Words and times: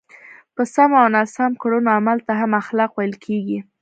په 0.55 0.63
سمو 0.73 0.95
او 1.03 1.07
ناسم 1.15 1.51
کړنو 1.61 1.89
عمل 1.97 2.17
ته 2.27 2.33
هم 2.39 2.51
اخلاق 2.61 2.91
ویل 2.93 3.15
کېږي. 3.25 3.59